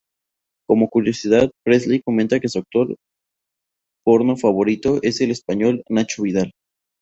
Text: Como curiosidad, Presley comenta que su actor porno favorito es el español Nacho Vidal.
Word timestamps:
Como 0.67 0.89
curiosidad, 0.89 1.51
Presley 1.63 2.01
comenta 2.01 2.39
que 2.39 2.49
su 2.49 2.57
actor 2.57 2.95
porno 4.03 4.35
favorito 4.35 4.97
es 5.03 5.21
el 5.21 5.29
español 5.29 5.83
Nacho 5.89 6.23
Vidal. 6.23 6.53